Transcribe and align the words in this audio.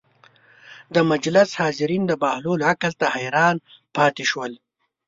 د 0.93 0.95
مجلس 1.11 1.49
حاضرین 1.61 2.03
د 2.07 2.11
بهلول 2.21 2.59
عقل 2.69 2.91
ته 2.99 3.07
حیران 3.15 3.55
پاتې 3.95 4.23
شول. 4.31 4.51